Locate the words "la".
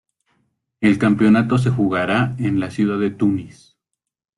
2.59-2.71